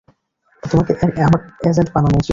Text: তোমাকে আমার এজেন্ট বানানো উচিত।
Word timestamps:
তোমাকে 0.63 0.91
আমার 1.27 1.41
এজেন্ট 1.69 1.89
বানানো 1.95 2.15
উচিত। 2.15 2.29